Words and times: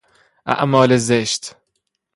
اعمال 0.45 0.97
زشت 0.97 1.55